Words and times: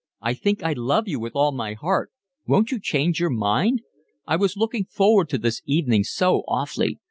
I 0.19 0.33
think 0.33 0.63
I 0.63 0.73
love 0.73 1.07
you 1.07 1.19
with 1.19 1.35
all 1.35 1.51
my 1.51 1.73
heart. 1.75 2.09
Won't 2.47 2.71
you 2.71 2.79
change 2.79 3.19
your 3.19 3.29
mind? 3.29 3.81
I 4.25 4.35
was 4.35 4.57
looking 4.57 4.85
forward 4.85 5.29
to 5.29 5.37
this 5.37 5.61
evening 5.67 6.05
so 6.05 6.37
awfully. 6.47 6.97